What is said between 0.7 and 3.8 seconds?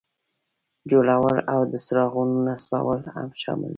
جوړول او د څراغونو نصبول هم شامل دي.